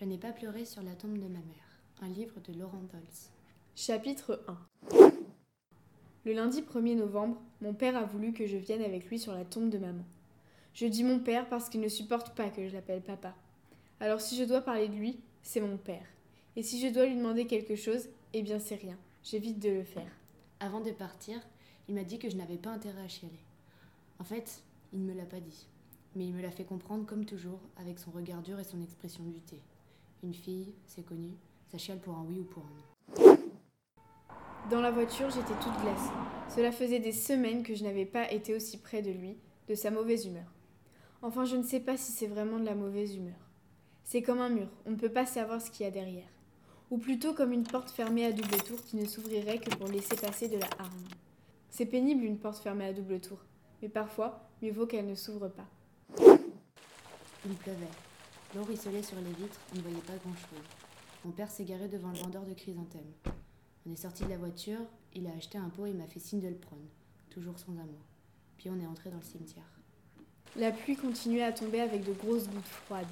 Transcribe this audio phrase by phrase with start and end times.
[0.00, 1.82] Je n'ai pas pleuré sur la tombe de ma mère.
[2.00, 3.28] Un livre de Laurent Dolz.
[3.76, 4.42] Chapitre
[4.90, 5.12] 1
[6.24, 9.44] Le lundi 1er novembre, mon père a voulu que je vienne avec lui sur la
[9.44, 10.06] tombe de maman.
[10.72, 13.34] Je dis mon père parce qu'il ne supporte pas que je l'appelle papa.
[14.00, 16.06] Alors si je dois parler de lui, c'est mon père.
[16.56, 18.96] Et si je dois lui demander quelque chose, eh bien c'est rien.
[19.22, 20.12] J'évite de le faire.
[20.60, 21.38] Avant de partir,
[21.88, 23.44] il m'a dit que je n'avais pas intérêt à chialer.
[24.18, 24.62] En fait,
[24.94, 25.66] il ne me l'a pas dit.
[26.16, 29.24] Mais il me l'a fait comprendre comme toujours, avec son regard dur et son expression
[29.24, 29.60] butée.
[30.22, 31.30] Une fille, c'est connu,
[31.70, 33.38] ça chiale pour un oui ou pour un non.
[34.70, 36.12] Dans la voiture, j'étais toute glacée.
[36.54, 39.38] Cela faisait des semaines que je n'avais pas été aussi près de lui,
[39.68, 40.52] de sa mauvaise humeur.
[41.22, 43.48] Enfin, je ne sais pas si c'est vraiment de la mauvaise humeur.
[44.04, 46.28] C'est comme un mur, on ne peut pas savoir ce qu'il y a derrière.
[46.90, 50.16] Ou plutôt comme une porte fermée à double tour qui ne s'ouvrirait que pour laisser
[50.16, 51.08] passer de la hargne.
[51.70, 53.38] C'est pénible une porte fermée à double tour,
[53.80, 55.68] mais parfois, mieux vaut qu'elle ne s'ouvre pas.
[57.46, 58.09] Il pleuvait.
[58.54, 60.66] L'eau ruisselait sur les vitres, on ne voyait pas grand-chose.
[61.24, 63.12] Mon père s'est garé devant le vendeur de chrysanthèmes.
[63.86, 64.80] On est sorti de la voiture,
[65.14, 66.82] il a acheté un pot et m'a fait signe de le prendre,
[67.30, 68.00] toujours sans un mot.
[68.58, 69.70] Puis on est entré dans le cimetière.
[70.56, 73.06] La pluie continuait à tomber avec de grosses gouttes froides.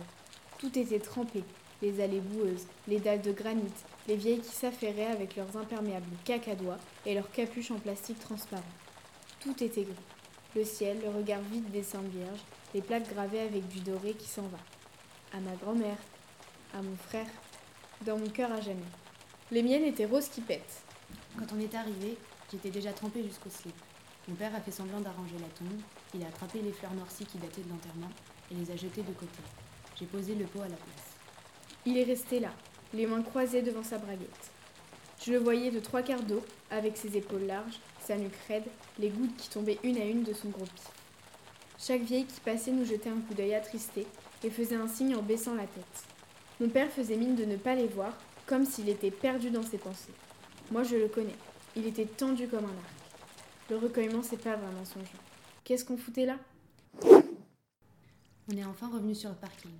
[0.58, 1.44] Tout était trempé,
[1.82, 3.62] les allées boueuses, les dalles de granit,
[4.08, 8.62] les vieilles qui s'affairaient avec leurs imperméables cacadois et leurs capuches en plastique transparent.
[9.38, 9.94] Tout était gris.
[10.56, 12.42] Le ciel, le regard vide des saintes vierges,
[12.74, 14.58] les plaques gravées avec du doré qui s'en va.
[15.34, 15.98] À ma grand-mère,
[16.72, 17.26] à mon frère,
[18.06, 18.80] dans mon cœur à jamais.
[19.50, 20.82] Les miennes étaient roses qui pètent.
[21.38, 22.16] Quand on est arrivé,
[22.50, 23.74] j'étais déjà trempée jusqu'au slip.
[24.26, 25.80] Mon père a fait semblant d'arranger la tombe,
[26.14, 28.10] il a attrapé les fleurs noircies qui dataient de l'enterrement
[28.50, 29.38] et les a jetées de côté.
[29.98, 31.16] J'ai posé le pot à la place.
[31.84, 32.52] Il est resté là,
[32.94, 34.50] les mains croisées devant sa braguette.
[35.22, 38.66] Je le voyais de trois quarts d'eau, avec ses épaules larges, sa nuque raide,
[38.98, 40.88] les gouttes qui tombaient une à une de son gros pif.
[41.78, 44.06] Chaque vieille qui passait nous jetait un coup d'œil attristé
[44.44, 46.04] et faisait un signe en baissant la tête.
[46.60, 49.78] Mon père faisait mine de ne pas les voir, comme s'il était perdu dans ses
[49.78, 50.12] pensées.
[50.70, 51.36] Moi je le connais,
[51.76, 52.98] il était tendu comme un arc.
[53.70, 55.22] Le recueillement, c'est pas vraiment son genre.
[55.64, 56.38] Qu'est-ce qu'on foutait là?
[58.50, 59.70] On est enfin revenu sur le parking.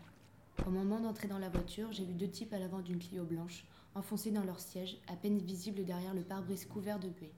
[0.67, 3.65] Au moment d'entrer dans la voiture, j'ai vu deux types à l'avant d'une Clio blanche,
[3.95, 7.33] enfoncés dans leur siège, à peine visibles derrière le pare-brise couvert de buée.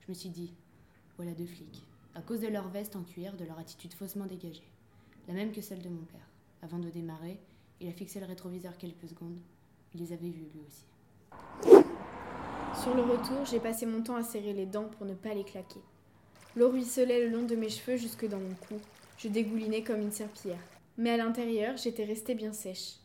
[0.00, 0.52] Je me suis dit,
[1.16, 1.82] voilà deux flics,
[2.14, 4.70] à cause de leur veste en cuir, de leur attitude faussement dégagée.
[5.26, 6.28] La même que celle de mon père.
[6.62, 7.38] Avant de démarrer,
[7.80, 9.38] il a fixé le rétroviseur quelques secondes.
[9.94, 10.86] Il les avait vus lui aussi.
[12.82, 15.44] Sur le retour, j'ai passé mon temps à serrer les dents pour ne pas les
[15.44, 15.80] claquer.
[16.56, 18.74] L'eau ruisselait le long de mes cheveux jusque dans mon cou.
[19.18, 20.62] Je dégoulinais comme une serpillière.
[20.98, 22.96] Mais à l'intérieur, j'étais restée bien sèche.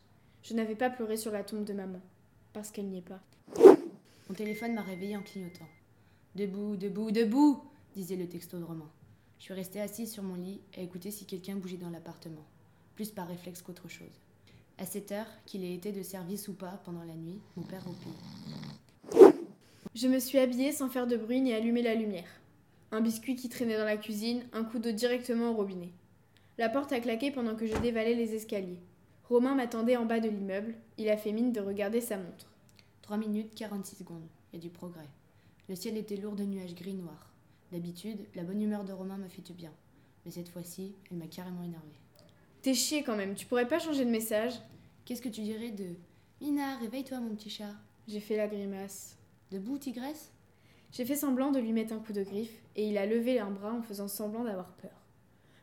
[0.42, 2.00] Je n'avais pas pleuré sur la tombe de maman,
[2.52, 3.20] parce qu'elle n'y est pas.
[4.28, 5.68] Mon téléphone m'a réveillée en clignotant.
[6.34, 7.62] Debout, debout, debout
[7.94, 8.90] disait le texto de Romain.
[9.38, 12.44] Je suis restée assise sur mon lit à écouter si quelqu'un bougeait dans l'appartement,
[12.94, 14.20] plus par réflexe qu'autre chose.
[14.78, 17.84] À cette heure, qu'il ait été de service ou pas pendant la nuit, mon père
[17.84, 19.32] roupille.
[19.94, 22.28] Je me suis habillée sans faire de bruit ni allumer la lumière
[22.92, 25.92] un biscuit qui traînait dans la cuisine, un coup d'eau directement au robinet.
[26.58, 28.82] La porte a claqué pendant que je dévalais les escaliers.
[29.24, 30.74] Romain m'attendait en bas de l'immeuble.
[30.98, 32.52] Il a fait mine de regarder sa montre.
[33.00, 34.28] 3 minutes 46 secondes.
[34.54, 35.08] A du progrès.
[35.70, 37.32] Le ciel était lourd de nuages gris-noirs.
[37.72, 39.72] D'habitude, la bonne humeur de Romain m'a fait du bien.
[40.26, 42.01] Mais cette fois-ci, elle m'a carrément énervée.
[42.62, 44.54] T'es chier quand même, tu pourrais pas changer de message
[45.04, 45.96] Qu'est-ce que tu dirais de
[46.40, 47.74] Mina, réveille-toi mon petit chat
[48.06, 49.18] J'ai fait la grimace.
[49.50, 50.30] Debout, tigresse?
[50.92, 53.50] J'ai fait semblant de lui mettre un coup de griffe et il a levé un
[53.50, 54.92] bras en faisant semblant d'avoir peur.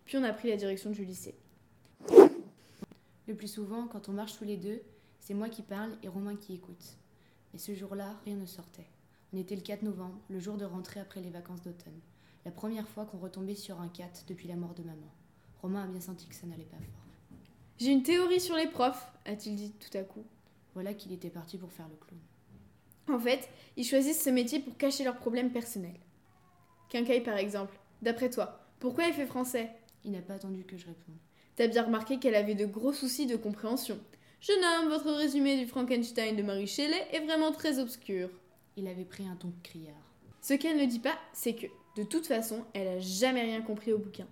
[0.04, 1.36] Puis on a pris la direction du lycée.
[3.28, 4.81] Le plus souvent, quand on marche tous les deux,
[5.22, 6.98] c'est moi qui parle et Romain qui écoute.
[7.54, 8.90] Mais ce jour-là, rien ne sortait.
[9.31, 12.02] On était le 4 novembre, le jour de rentrée après les vacances d'automne.
[12.44, 15.14] La première fois qu'on retombait sur un 4 depuis la mort de maman.
[15.62, 17.40] Romain a bien senti que ça n'allait pas fort.
[17.78, 20.25] J'ai une théorie sur les profs, a-t-il dit tout à coup.
[20.74, 22.20] Voilà qu'il était parti pour faire le clown.
[23.09, 26.00] En fait, ils choisissent ce métier pour cacher leurs problèmes personnels.
[26.90, 27.78] Quincaille, par exemple.
[28.02, 29.69] D'après toi, pourquoi elle fait français?
[30.06, 31.18] Il n'a pas attendu que je réponde.
[31.56, 34.00] T'as bien remarqué qu'elle avait de gros soucis de compréhension.
[34.40, 38.30] Jeune homme, votre résumé du Frankenstein de Marie Shelley est vraiment très obscur.
[38.78, 39.95] Il avait pris un ton criard.
[40.42, 41.68] Ce qu'elle ne dit pas, c'est que,
[41.98, 44.28] de toute façon, elle a jamais rien compris au bouquin.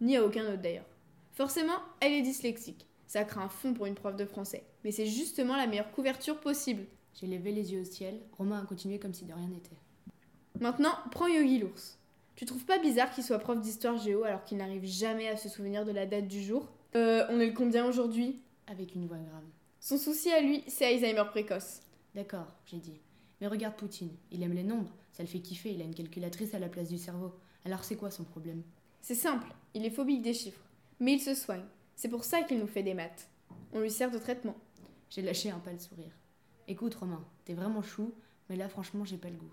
[0.00, 0.86] Ni à aucun autre d'ailleurs.
[1.32, 2.86] Forcément, elle est dyslexique.
[3.06, 4.64] Ça craint un fond pour une prof de français.
[4.84, 6.84] Mais c'est justement la meilleure couverture possible.
[7.14, 8.20] J'ai levé les yeux au ciel.
[8.32, 9.76] Romain a continué comme si de rien n'était.
[10.60, 11.98] Maintenant, prends Yogi l'ours.
[12.34, 15.48] Tu trouves pas bizarre qu'il soit prof d'histoire géo alors qu'il n'arrive jamais à se
[15.48, 16.68] souvenir de la date du jour?
[16.94, 18.40] Euh, on est le combien aujourd'hui?
[18.66, 19.44] Avec une voix grave.
[19.80, 21.80] Son souci à lui, c'est Alzheimer précoce.
[22.14, 23.00] D'accord, j'ai dit.
[23.40, 26.54] Mais regarde Poutine, il aime les nombres, ça le fait kiffer, il a une calculatrice
[26.54, 27.32] à la place du cerveau.
[27.64, 28.62] Alors c'est quoi son problème?
[29.06, 30.64] C'est simple, il est phobique des chiffres.
[30.98, 31.62] Mais il se soigne.
[31.94, 33.30] C'est pour ça qu'il nous fait des maths.
[33.72, 34.56] On lui sert de traitement.
[35.10, 36.10] J'ai lâché un pâle sourire.
[36.66, 38.12] Écoute, Romain, t'es vraiment chou,
[38.50, 39.52] mais là, franchement, j'ai pas le goût.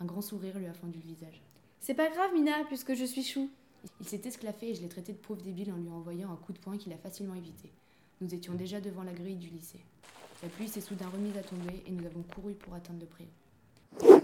[0.00, 1.42] Un grand sourire lui a fendu le visage.
[1.80, 3.50] C'est pas grave, Mina, puisque je suis chou.
[4.00, 6.54] Il s'est esclaffé et je l'ai traité de pauvre débile en lui envoyant un coup
[6.54, 7.70] de poing qu'il a facilement évité.
[8.22, 9.84] Nous étions déjà devant la grille du lycée.
[10.42, 14.22] La pluie s'est soudain remise à tomber et nous avons couru pour atteindre le préau.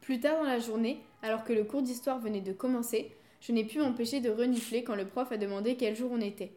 [0.00, 3.10] Plus tard dans la journée, alors que le cours d'histoire venait de commencer,
[3.40, 6.52] je n'ai pu m'empêcher de renifler quand le prof a demandé quel jour on était.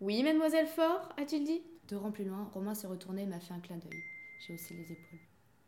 [0.00, 1.62] Oui, mademoiselle Fort, a-t-il dit?
[1.88, 4.00] Deux rangs plus loin, Romain s'est retourné et m'a fait un clin d'œil.
[4.40, 5.18] J'ai haussé les épaules.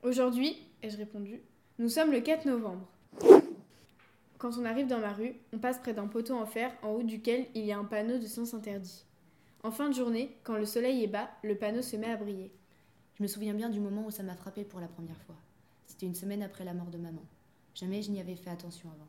[0.02, 1.40] Aujourd'hui, ai-je répondu,
[1.78, 2.86] nous sommes le 4 novembre.
[4.38, 7.02] Quand on arrive dans ma rue, on passe près d'un poteau en fer en haut
[7.02, 9.04] duquel il y a un panneau de sens interdit.
[9.62, 12.52] En fin de journée, quand le soleil est bas, le panneau se met à briller.
[13.16, 15.36] Je me souviens bien du moment où ça m'a frappé pour la première fois.
[15.86, 17.22] C'était une semaine après la mort de maman.
[17.74, 19.08] Jamais je n'y avais fait attention avant.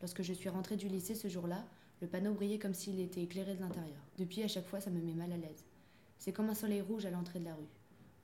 [0.00, 1.64] Lorsque je suis rentrée du lycée ce jour-là,
[2.02, 4.00] le panneau brillait comme s'il était éclairé de l'intérieur.
[4.18, 5.64] Depuis, à chaque fois, ça me met mal à l'aise.
[6.18, 7.68] C'est comme un soleil rouge à l'entrée de la rue.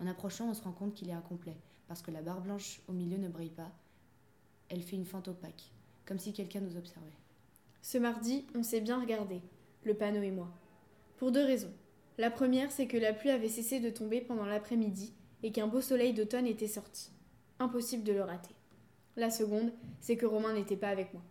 [0.00, 1.56] En approchant, on se rend compte qu'il est incomplet,
[1.88, 3.70] parce que la barre blanche au milieu ne brille pas.
[4.69, 5.70] Elle fait une fente opaque,
[6.04, 7.06] comme si quelqu'un nous observait.
[7.82, 9.40] Ce mardi, on s'est bien regardé,
[9.84, 10.48] le panneau et moi.
[11.16, 11.72] Pour deux raisons.
[12.19, 15.80] La première, c'est que la pluie avait cessé de tomber pendant l'après-midi et qu'un beau
[15.80, 17.10] soleil d'automne était sorti.
[17.58, 18.54] Impossible de le rater.
[19.16, 21.22] La seconde, c'est que Romain n'était pas avec moi.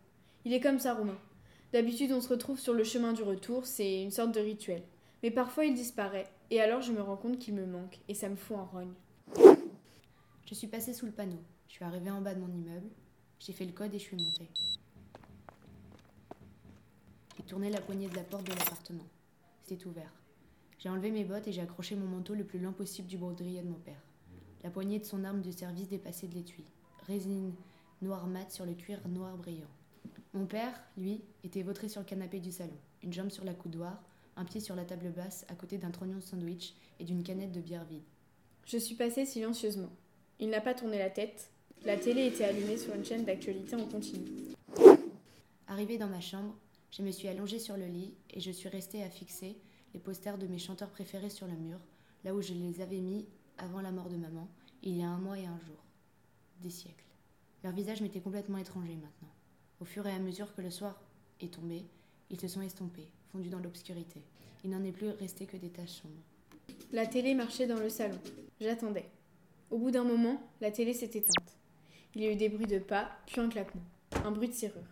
[0.43, 1.17] Il est comme ça, Romain.
[1.71, 4.83] D'habitude, on se retrouve sur le chemin du retour, c'est une sorte de rituel.
[5.23, 8.27] Mais parfois, il disparaît, et alors je me rends compte qu'il me manque, et ça
[8.27, 8.93] me fout en rogne.
[10.51, 11.39] Je suis passée sous le panneau.
[11.69, 12.89] Je suis arrivée en bas de mon immeuble.
[13.39, 14.49] J'ai fait le code et je suis montée.
[17.37, 19.07] J'ai tourné la poignée de la porte de l'appartement.
[19.63, 20.11] C'était ouvert.
[20.77, 23.61] J'ai enlevé mes bottes et j'ai accroché mon manteau le plus loin possible du baudrier
[23.61, 24.01] de mon père.
[24.63, 26.65] La poignée de son arme de service dépassait de l'étui.
[27.07, 27.53] Résine
[28.01, 29.69] noire mat sur le cuir noir brillant.
[30.33, 34.01] Mon père, lui, était vautré sur le canapé du salon, une jambe sur la coudoir,
[34.37, 37.51] un pied sur la table basse à côté d'un trognon de sandwich et d'une canette
[37.51, 38.03] de bière vide.
[38.65, 39.91] Je suis passée silencieusement.
[40.39, 41.49] Il n'a pas tourné la tête.
[41.83, 44.25] La télé était allumée sur une chaîne d'actualité en continu.
[45.67, 46.55] Arrivée dans ma chambre,
[46.91, 49.57] je me suis allongée sur le lit et je suis restée à fixer
[49.93, 51.79] les posters de mes chanteurs préférés sur le mur,
[52.23, 53.25] là où je les avais mis
[53.57, 54.47] avant la mort de maman,
[54.83, 55.83] il y a un mois et un jour.
[56.61, 57.05] Des siècles.
[57.63, 59.33] Leurs visages m'étaient complètement étrangers maintenant.
[59.81, 60.95] Au fur et à mesure que le soir
[61.39, 61.83] est tombé,
[62.29, 64.21] ils se sont estompés, fondus dans l'obscurité.
[64.63, 66.21] Il n'en est plus resté que des taches sombres.
[66.91, 68.19] La télé marchait dans le salon.
[68.59, 69.09] J'attendais.
[69.71, 71.57] Au bout d'un moment, la télé s'est éteinte.
[72.13, 73.81] Il y a eu des bruits de pas, puis un claquement.
[74.23, 74.83] Un bruit de serrure.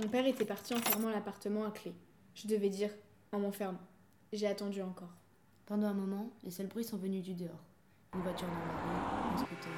[0.00, 1.92] Mon père était parti en fermant l'appartement à clé.
[2.34, 2.90] Je devais dire
[3.30, 3.78] en m'enfermant.
[4.32, 5.14] J'ai attendu encore.
[5.66, 7.62] Pendant un moment, les seuls bruits sont venus du dehors.
[8.14, 9.72] Une voiture dans la rue, un scooter,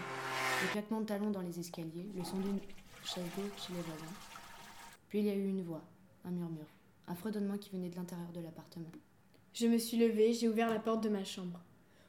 [0.62, 2.60] le claquement de talons dans les escaliers, le son d'une
[3.04, 4.33] chaise d'eau chez les voisins.
[5.14, 5.84] Puis il y a eu une voix,
[6.24, 6.66] un murmure,
[7.06, 8.90] un fredonnement qui venait de l'intérieur de l'appartement.
[9.52, 11.60] Je me suis levée, j'ai ouvert la porte de ma chambre.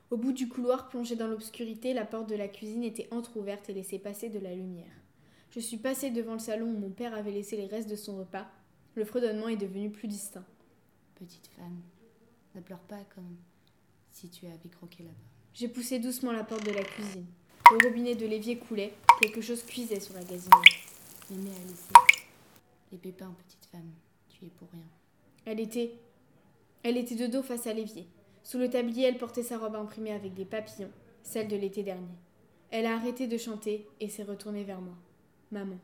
[0.10, 3.74] Au bout du couloir plongé dans l'obscurité, la porte de la cuisine était entr'ouverte et
[3.74, 5.04] laissait passer de la lumière.
[5.52, 8.18] Je suis passée devant le salon où mon père avait laissé les restes de son
[8.18, 8.48] repas.
[8.96, 10.48] Le fredonnement est devenu plus distinct.
[11.14, 11.82] Petite femme,
[12.56, 13.38] ne pleure pas comme
[14.10, 15.30] si tu avais croqué là-bas.
[15.54, 17.28] J'ai poussé doucement la porte de la cuisine.
[17.70, 20.60] Le robinet de l'évier coulait, quelque chose cuisait sur la gazinière.
[21.30, 22.15] Mémé a laissé
[22.98, 23.92] pépins, petite femme.
[24.30, 24.88] Tu es pour rien.
[25.46, 25.94] Elle était.
[26.84, 28.08] Elle était de dos face à l'évier.
[28.44, 30.92] Sous le tablier, elle portait sa robe imprimée avec des papillons,
[31.24, 32.16] celle de l'été dernier.
[32.70, 34.94] Elle a arrêté de chanter et s'est retournée vers moi.
[35.52, 35.74] Maman.